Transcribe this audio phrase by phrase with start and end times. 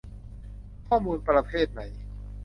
[0.87, 1.81] ข้อมูลประเภทไหน